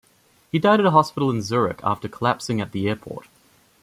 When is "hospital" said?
0.89-1.29